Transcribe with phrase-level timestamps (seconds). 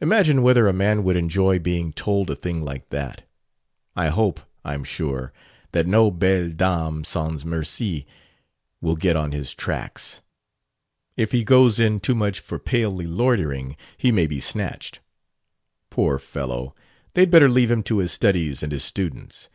[0.00, 3.28] Imagine whether a man would enjoy being told a thing like that.
[3.96, 5.32] I hope, I'm sure,
[5.72, 8.06] that no 'Belle Dame sans Merci'
[8.80, 10.22] will get on his tracks!"
[11.16, 15.00] "If he goes in too much for 'palely loitering' he may be snatched."
[15.90, 16.72] "Poor fellow!
[17.14, 19.48] They'd better leave him to his studies and his students.